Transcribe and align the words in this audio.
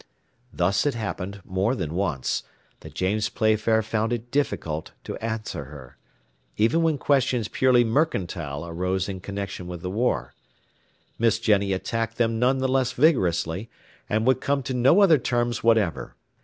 Thus 0.51 0.87
it 0.87 0.95
happened, 0.95 1.41
more 1.45 1.75
than 1.75 1.93
once, 1.93 2.41
that 2.79 2.95
James 2.95 3.29
Playfair 3.29 3.83
found 3.83 4.11
it 4.11 4.31
difficult 4.31 4.93
to 5.03 5.15
answer 5.17 5.65
her, 5.65 5.95
even 6.57 6.81
when 6.81 6.97
questions 6.97 7.47
purely 7.47 7.83
mercantile 7.83 8.65
arose 8.65 9.07
in 9.07 9.19
connection 9.19 9.67
with 9.67 9.83
the 9.83 9.91
war: 9.91 10.33
Miss 11.19 11.37
Jenny 11.37 11.71
attacked 11.71 12.17
them 12.17 12.39
none 12.39 12.57
the 12.57 12.67
less 12.67 12.93
vigorously, 12.93 13.69
and 14.09 14.25
would 14.25 14.41
come 14.41 14.63
to 14.63 14.73
no 14.73 15.01
other 15.03 15.19
terms 15.19 15.63
whatever. 15.63 16.15